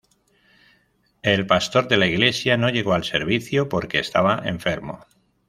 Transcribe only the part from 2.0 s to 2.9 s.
iglesia no